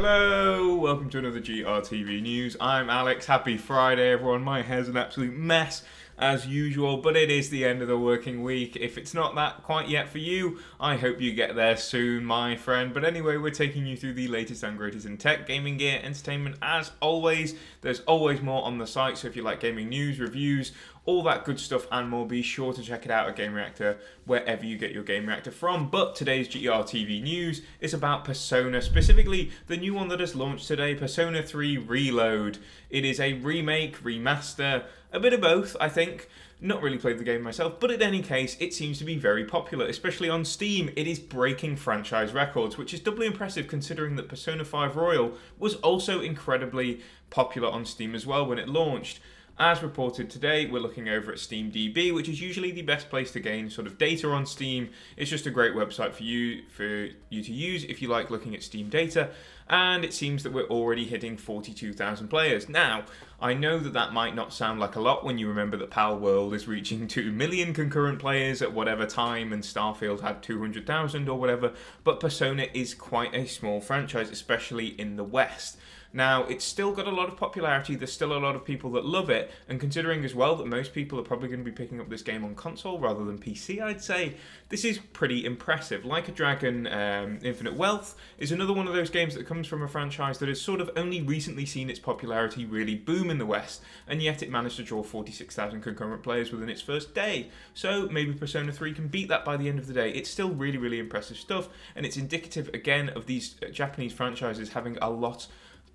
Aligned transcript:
Hello, 0.00 0.76
welcome 0.76 1.10
to 1.10 1.18
another 1.18 1.40
GRTV 1.40 2.22
News. 2.22 2.56
I'm 2.60 2.88
Alex. 2.88 3.26
Happy 3.26 3.56
Friday, 3.56 4.12
everyone. 4.12 4.44
My 4.44 4.62
hair's 4.62 4.88
an 4.88 4.96
absolute 4.96 5.34
mess 5.34 5.82
as 6.18 6.46
usual, 6.46 6.96
but 6.96 7.16
it 7.16 7.30
is 7.30 7.48
the 7.48 7.64
end 7.64 7.80
of 7.80 7.88
the 7.88 7.98
working 7.98 8.42
week. 8.42 8.76
If 8.76 8.98
it's 8.98 9.14
not 9.14 9.34
that 9.36 9.62
quite 9.62 9.88
yet 9.88 10.08
for 10.08 10.18
you, 10.18 10.58
I 10.80 10.96
hope 10.96 11.20
you 11.20 11.32
get 11.32 11.54
there 11.54 11.76
soon, 11.76 12.24
my 12.24 12.56
friend. 12.56 12.92
But 12.92 13.04
anyway, 13.04 13.36
we're 13.36 13.50
taking 13.50 13.86
you 13.86 13.96
through 13.96 14.14
the 14.14 14.28
latest 14.28 14.62
and 14.62 14.76
greatest 14.76 15.06
in 15.06 15.16
tech, 15.16 15.46
gaming 15.46 15.76
gear, 15.76 16.00
entertainment. 16.02 16.56
As 16.60 16.90
always, 17.00 17.54
there's 17.82 18.00
always 18.00 18.42
more 18.42 18.64
on 18.64 18.78
the 18.78 18.86
site, 18.86 19.18
so 19.18 19.28
if 19.28 19.36
you 19.36 19.42
like 19.42 19.60
gaming 19.60 19.88
news, 19.88 20.18
reviews, 20.18 20.72
all 21.08 21.22
that 21.22 21.44
good 21.46 21.58
stuff 21.58 21.86
and 21.90 22.10
more, 22.10 22.26
be 22.26 22.42
sure 22.42 22.74
to 22.74 22.82
check 22.82 23.06
it 23.06 23.10
out 23.10 23.26
at 23.26 23.34
Gamereactor 23.34 23.96
wherever 24.26 24.66
you 24.66 24.76
get 24.76 24.92
your 24.92 25.02
Gamereactor 25.02 25.50
from. 25.50 25.88
But 25.88 26.14
today's 26.14 26.48
GRTV 26.48 27.22
news 27.22 27.62
is 27.80 27.94
about 27.94 28.26
Persona, 28.26 28.82
specifically 28.82 29.50
the 29.68 29.78
new 29.78 29.94
one 29.94 30.08
that 30.08 30.20
has 30.20 30.34
launched 30.34 30.68
today, 30.68 30.94
Persona 30.94 31.42
3 31.42 31.78
Reload. 31.78 32.58
It 32.90 33.06
is 33.06 33.20
a 33.20 33.32
remake, 33.32 34.02
remaster, 34.02 34.84
a 35.12 35.20
bit 35.20 35.32
of 35.32 35.40
both, 35.40 35.76
I 35.80 35.88
think. 35.88 36.28
Not 36.60 36.82
really 36.82 36.98
played 36.98 37.18
the 37.18 37.24
game 37.24 37.42
myself, 37.42 37.78
but 37.78 37.92
in 37.92 38.02
any 38.02 38.20
case, 38.20 38.56
it 38.58 38.74
seems 38.74 38.98
to 38.98 39.04
be 39.04 39.16
very 39.16 39.44
popular, 39.44 39.86
especially 39.86 40.28
on 40.28 40.44
Steam. 40.44 40.90
It 40.96 41.06
is 41.06 41.20
breaking 41.20 41.76
franchise 41.76 42.32
records, 42.32 42.76
which 42.76 42.92
is 42.92 42.98
doubly 42.98 43.28
impressive 43.28 43.68
considering 43.68 44.16
that 44.16 44.28
Persona 44.28 44.64
5 44.64 44.96
Royal 44.96 45.34
was 45.58 45.76
also 45.76 46.20
incredibly 46.20 47.00
popular 47.30 47.68
on 47.68 47.86
Steam 47.86 48.14
as 48.14 48.26
well 48.26 48.44
when 48.44 48.58
it 48.58 48.68
launched. 48.68 49.20
As 49.60 49.82
reported 49.82 50.30
today, 50.30 50.66
we're 50.66 50.78
looking 50.78 51.08
over 51.08 51.32
at 51.32 51.38
SteamDB, 51.38 52.14
which 52.14 52.28
is 52.28 52.40
usually 52.40 52.70
the 52.70 52.82
best 52.82 53.10
place 53.10 53.32
to 53.32 53.40
gain 53.40 53.68
sort 53.68 53.88
of 53.88 53.98
data 53.98 54.30
on 54.30 54.46
Steam. 54.46 54.90
It's 55.16 55.28
just 55.28 55.46
a 55.46 55.50
great 55.50 55.74
website 55.74 56.12
for 56.12 56.22
you 56.22 56.62
for 56.68 57.08
you 57.28 57.42
to 57.42 57.52
use 57.52 57.82
if 57.82 58.00
you 58.00 58.06
like 58.06 58.30
looking 58.30 58.54
at 58.54 58.62
Steam 58.62 58.88
data. 58.88 59.30
And 59.68 60.04
it 60.04 60.14
seems 60.14 60.44
that 60.44 60.52
we're 60.52 60.68
already 60.68 61.06
hitting 61.06 61.36
42,000 61.36 62.28
players. 62.28 62.68
Now, 62.68 63.02
I 63.40 63.52
know 63.52 63.80
that 63.80 63.94
that 63.94 64.12
might 64.12 64.36
not 64.36 64.52
sound 64.52 64.78
like 64.78 64.94
a 64.94 65.00
lot 65.00 65.24
when 65.24 65.38
you 65.38 65.48
remember 65.48 65.76
that 65.78 65.90
Palworld 65.90 66.54
is 66.54 66.68
reaching 66.68 67.08
2 67.08 67.32
million 67.32 67.74
concurrent 67.74 68.20
players 68.20 68.62
at 68.62 68.72
whatever 68.72 69.06
time 69.06 69.52
and 69.52 69.64
Starfield 69.64 70.20
had 70.20 70.40
200,000 70.40 71.28
or 71.28 71.36
whatever, 71.36 71.72
but 72.04 72.20
Persona 72.20 72.68
is 72.74 72.94
quite 72.94 73.34
a 73.34 73.44
small 73.44 73.80
franchise, 73.80 74.30
especially 74.30 74.86
in 74.86 75.16
the 75.16 75.24
West. 75.24 75.78
Now, 76.12 76.44
it's 76.44 76.64
still 76.64 76.92
got 76.92 77.06
a 77.06 77.10
lot 77.10 77.28
of 77.28 77.36
popularity, 77.36 77.94
there's 77.94 78.12
still 78.12 78.32
a 78.32 78.38
lot 78.38 78.56
of 78.56 78.64
people 78.64 78.90
that 78.92 79.04
love 79.04 79.28
it, 79.28 79.50
and 79.68 79.78
considering 79.78 80.24
as 80.24 80.34
well 80.34 80.56
that 80.56 80.66
most 80.66 80.94
people 80.94 81.20
are 81.20 81.22
probably 81.22 81.48
going 81.48 81.60
to 81.60 81.64
be 81.64 81.72
picking 81.72 82.00
up 82.00 82.08
this 82.08 82.22
game 82.22 82.44
on 82.44 82.54
console 82.54 82.98
rather 82.98 83.24
than 83.24 83.38
PC, 83.38 83.82
I'd 83.82 84.02
say 84.02 84.34
this 84.70 84.84
is 84.84 84.98
pretty 85.12 85.44
impressive. 85.44 86.06
Like 86.06 86.28
a 86.28 86.32
Dragon 86.32 86.86
um, 86.86 87.38
Infinite 87.42 87.74
Wealth 87.74 88.16
is 88.38 88.52
another 88.52 88.72
one 88.72 88.88
of 88.88 88.94
those 88.94 89.10
games 89.10 89.34
that 89.34 89.46
comes 89.46 89.66
from 89.66 89.82
a 89.82 89.88
franchise 89.88 90.38
that 90.38 90.48
has 90.48 90.60
sort 90.60 90.80
of 90.80 90.90
only 90.96 91.20
recently 91.20 91.66
seen 91.66 91.90
its 91.90 91.98
popularity 91.98 92.64
really 92.64 92.94
boom 92.94 93.30
in 93.30 93.36
the 93.36 93.46
West, 93.46 93.82
and 94.06 94.22
yet 94.22 94.42
it 94.42 94.50
managed 94.50 94.76
to 94.76 94.82
draw 94.82 95.02
46,000 95.02 95.82
concurrent 95.82 96.22
players 96.22 96.50
within 96.50 96.70
its 96.70 96.80
first 96.80 97.14
day. 97.14 97.50
So 97.74 98.08
maybe 98.08 98.32
Persona 98.32 98.72
3 98.72 98.94
can 98.94 99.08
beat 99.08 99.28
that 99.28 99.44
by 99.44 99.58
the 99.58 99.68
end 99.68 99.78
of 99.78 99.86
the 99.86 99.94
day. 99.94 100.10
It's 100.12 100.30
still 100.30 100.50
really, 100.50 100.78
really 100.78 100.98
impressive 100.98 101.36
stuff, 101.36 101.68
and 101.94 102.06
it's 102.06 102.16
indicative 102.16 102.68
again 102.72 103.10
of 103.10 103.26
these 103.26 103.56
Japanese 103.72 104.14
franchises 104.14 104.70
having 104.70 104.96
a 105.02 105.10
lot 105.10 105.48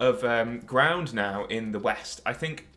of 0.04 0.24
um, 0.24 0.60
ground 0.60 1.14
now 1.14 1.46
in 1.46 1.72
the 1.72 1.80
West. 1.80 2.22
I 2.26 2.34
think 2.34 2.68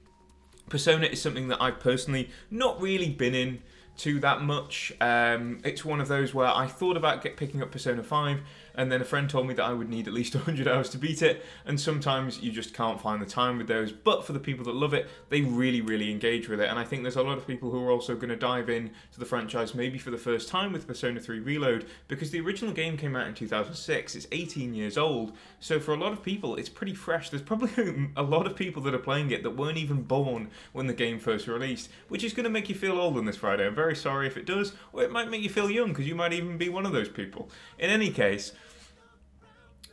Persona 0.68 1.06
is 1.06 1.20
something 1.20 1.48
that 1.48 1.60
I've 1.60 1.80
personally 1.80 2.30
not 2.50 2.80
really 2.80 3.10
been 3.10 3.34
in 3.34 3.62
to 3.98 4.20
that 4.20 4.42
much. 4.42 4.92
Um, 5.00 5.60
it's 5.64 5.84
one 5.84 6.00
of 6.00 6.08
those 6.08 6.34
where 6.34 6.48
I 6.48 6.66
thought 6.66 6.96
about 6.96 7.22
get, 7.22 7.36
picking 7.36 7.62
up 7.62 7.70
Persona 7.70 8.02
5 8.02 8.40
and 8.76 8.92
then 8.92 9.00
a 9.00 9.04
friend 9.04 9.28
told 9.28 9.46
me 9.46 9.54
that 9.54 9.64
I 9.64 9.72
would 9.72 9.88
need 9.88 10.06
at 10.06 10.14
least 10.14 10.34
100 10.36 10.68
hours 10.68 10.88
to 10.90 10.98
beat 10.98 11.22
it, 11.22 11.44
and 11.64 11.80
sometimes 11.80 12.40
you 12.40 12.52
just 12.52 12.74
can't 12.74 13.00
find 13.00 13.20
the 13.20 13.26
time 13.26 13.58
with 13.58 13.68
those. 13.68 13.92
But 13.92 14.24
for 14.24 14.32
the 14.32 14.40
people 14.40 14.64
that 14.66 14.74
love 14.74 14.94
it, 14.94 15.08
they 15.30 15.40
really, 15.40 15.80
really 15.80 16.10
engage 16.10 16.48
with 16.48 16.60
it, 16.60 16.68
and 16.68 16.78
I 16.78 16.84
think 16.84 17.02
there's 17.02 17.16
a 17.16 17.22
lot 17.22 17.38
of 17.38 17.46
people 17.46 17.70
who 17.70 17.82
are 17.84 17.90
also 17.90 18.14
going 18.14 18.28
to 18.28 18.36
dive 18.36 18.68
in 18.70 18.90
to 19.12 19.18
the 19.18 19.26
franchise 19.26 19.74
maybe 19.74 19.98
for 19.98 20.10
the 20.10 20.18
first 20.18 20.48
time 20.48 20.72
with 20.72 20.86
Persona 20.86 21.20
3 21.20 21.40
Reload, 21.40 21.86
because 22.08 22.30
the 22.30 22.40
original 22.40 22.72
game 22.72 22.96
came 22.96 23.16
out 23.16 23.26
in 23.26 23.34
2006, 23.34 24.14
it's 24.14 24.26
18 24.32 24.74
years 24.74 24.98
old, 24.98 25.32
so 25.60 25.80
for 25.80 25.94
a 25.94 25.96
lot 25.96 26.12
of 26.12 26.22
people, 26.22 26.56
it's 26.56 26.68
pretty 26.68 26.94
fresh. 26.94 27.30
There's 27.30 27.42
probably 27.42 28.10
a 28.16 28.22
lot 28.22 28.46
of 28.46 28.56
people 28.56 28.82
that 28.82 28.94
are 28.94 28.98
playing 28.98 29.30
it 29.30 29.42
that 29.42 29.50
weren't 29.50 29.78
even 29.78 30.02
born 30.02 30.50
when 30.72 30.86
the 30.86 30.94
game 30.94 31.18
first 31.18 31.46
released, 31.46 31.90
which 32.08 32.24
is 32.24 32.32
going 32.32 32.44
to 32.44 32.50
make 32.50 32.68
you 32.68 32.74
feel 32.74 33.00
old 33.00 33.16
on 33.16 33.24
this 33.24 33.36
Friday. 33.36 33.66
I'm 33.66 33.74
very 33.74 33.96
sorry 33.96 34.26
if 34.26 34.36
it 34.36 34.46
does, 34.46 34.72
or 34.92 35.02
it 35.02 35.10
might 35.10 35.30
make 35.30 35.42
you 35.42 35.48
feel 35.48 35.70
young, 35.70 35.88
because 35.88 36.06
you 36.06 36.14
might 36.14 36.32
even 36.32 36.58
be 36.58 36.68
one 36.68 36.86
of 36.86 36.92
those 36.92 37.08
people. 37.08 37.48
In 37.78 37.90
any 37.90 38.10
case, 38.10 38.52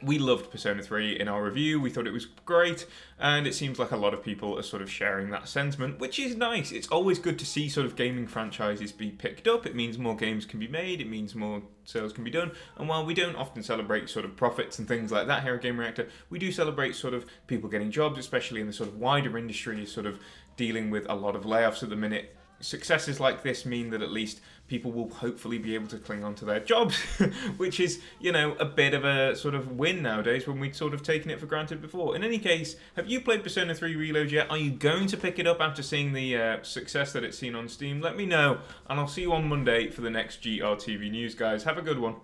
we 0.03 0.19
loved 0.19 0.52
Persona 0.52 0.84
3 0.84 1.19
in 1.19 1.28
our 1.28 1.44
review. 1.44 1.80
We 1.80 1.90
thought 1.90 2.08
it 2.08 2.14
was 2.14 2.25
great, 2.25 2.86
and 3.19 3.47
it 3.47 3.56
seems 3.56 3.80
like 3.80 3.91
a 3.91 3.97
lot 3.97 4.14
of 4.14 4.24
people 4.24 4.58
are 4.58 4.64
sort 4.64 4.81
of 4.81 4.91
sharing 4.91 5.30
that 5.30 5.47
sentiment, 5.47 6.00
which 6.00 6.19
is 6.19 6.36
nice. 6.36 6.72
It's 6.72 6.88
always 6.88 7.19
good 7.19 7.40
to 7.40 7.46
see 7.46 7.69
sort 7.69 7.86
of 7.86 7.96
gaming 7.96 8.28
franchises 8.28 8.92
be 8.92 9.09
picked 9.09 9.47
up. 9.47 9.66
It 9.66 9.75
means 9.75 9.97
more 9.97 10.16
games 10.16 10.46
can 10.46 10.59
be 10.59 10.68
made, 10.68 11.02
it 11.02 11.09
means 11.09 11.36
more 11.36 11.62
sales 11.86 12.13
can 12.13 12.24
be 12.24 12.31
done. 12.31 12.52
And 12.78 12.88
while 12.90 13.06
we 13.06 13.13
don't 13.13 13.36
often 13.36 13.63
celebrate 13.63 14.09
sort 14.09 14.25
of 14.25 14.36
profits 14.36 14.80
and 14.80 14.88
things 14.88 15.12
like 15.12 15.28
that 15.28 15.44
here 15.44 15.56
at 15.56 15.62
Gamereactor, 15.62 16.09
we 16.30 16.40
do 16.40 16.52
celebrate 16.52 16.96
sort 16.96 17.13
of 17.13 17.25
people 17.47 17.69
getting 17.69 17.92
jobs, 17.92 18.19
especially 18.19 18.62
in 18.62 18.68
the 18.68 18.74
sort 18.74 18.90
of 18.90 18.97
wider 18.97 19.38
industry, 19.38 19.86
sort 19.86 20.06
of 20.06 20.19
dealing 20.58 20.90
with 20.90 21.06
a 21.09 21.16
lot 21.16 21.36
of 21.36 21.44
layoffs 21.44 21.84
at 21.84 21.90
the 21.90 21.96
minute 21.96 22.36
successes 22.63 23.19
like 23.19 23.44
this 23.44 23.66
mean 23.66 23.90
that 23.91 24.01
at 24.01 24.12
least 24.12 24.40
people 24.68 24.91
will 24.91 25.09
hopefully 25.09 25.57
be 25.57 25.75
able 25.75 25.88
to 25.88 25.97
cling 25.97 26.24
on 26.24 26.34
to 26.35 26.46
their 26.46 26.59
jobs, 26.59 26.96
which 27.57 27.79
is, 27.79 28.01
you 28.19 28.31
know, 28.31 28.53
a 28.53 28.66
bit 28.66 28.94
of 28.94 29.03
a 29.03 29.35
sort 29.35 29.53
of 29.53 29.74
win 29.74 30.01
nowadays 30.01 30.47
when 30.47 30.59
we'd 30.59 30.75
sort 30.75 30.94
of 30.94 31.03
taken 31.03 31.29
it 31.29 31.40
for 31.40 31.46
granted 31.46 31.81
before. 31.81 32.16
In 32.16 32.24
any 32.24 32.40
case, 32.40 32.75
have 32.96 33.07
you 33.07 33.22
played 33.22 33.44
Persona 33.44 33.75
3 33.75 33.96
Reload 33.96 34.31
yet? 34.31 34.50
Are 34.50 34.57
you 34.57 34.72
going 34.72 35.07
to 35.07 35.18
pick 35.18 35.38
it 35.38 35.46
up 35.46 35.59
after 35.59 35.84
seeing 35.84 36.13
the 36.13 36.38
uh, 36.38 36.63
success 36.63 37.13
that 37.13 37.24
it's 37.24 37.38
seen 37.38 37.56
on 37.56 37.68
Steam? 37.68 38.01
Let 38.01 38.16
me 38.16 38.25
know, 38.25 38.59
and 38.90 39.00
I'll 39.00 39.07
see 39.07 39.22
you 39.22 39.34
on 39.34 39.47
Monday 39.47 39.90
for 39.90 40.01
the 40.01 40.09
next 40.09 40.41
GRTV 40.41 41.12
news, 41.12 41.35
guys. 41.35 41.63
Have 41.63 41.78
a 41.78 41.81
good 41.81 42.00
one. 42.00 42.16